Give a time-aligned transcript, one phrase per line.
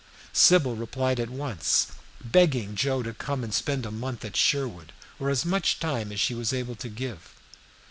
[0.33, 1.91] Sybil replied at once,
[2.25, 6.19] begging Joe to come and spend a month at Sherwood, or as much time as
[6.19, 7.35] she was able to give.